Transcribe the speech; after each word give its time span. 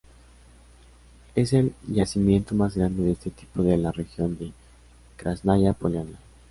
Es 1.35 1.53
el 1.53 1.75
yacimiento 1.87 2.55
más 2.55 2.75
grande 2.75 3.03
de 3.03 3.11
este 3.11 3.29
tipo 3.29 3.61
en 3.63 3.83
la 3.83 3.91
región 3.91 4.35
de 4.35 4.51
Krásnaya 5.15 5.73
Poliana. 5.73 6.17